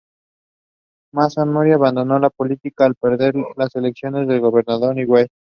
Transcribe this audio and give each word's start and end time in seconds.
Masanori 1.13 1.71
abandonó 1.73 2.17
la 2.17 2.31
política 2.31 2.85
al 2.85 2.95
perder 2.95 3.35
las 3.55 3.75
elecciones 3.75 4.27
a 4.27 4.37
gobernador 4.39 4.95
de 4.95 5.03
Iwate. 5.03 5.31